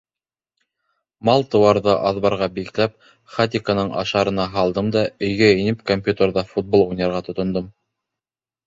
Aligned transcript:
Мал-тыуарҙы 1.29 1.93
аҙбарға 2.11 2.47
бикләп, 2.57 2.97
Хатиконың 3.35 3.93
ашарына 4.05 4.49
һалдым 4.57 4.93
да 4.97 5.05
өйгә 5.29 5.55
инеп 5.63 5.87
компьютерҙа 5.95 6.47
футбол 6.57 6.89
уйнарға 6.91 7.25
тотондом. 7.31 7.75